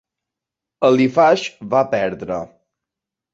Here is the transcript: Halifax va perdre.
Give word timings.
Halifax 0.87 1.43
va 1.75 1.83
perdre. 1.93 2.41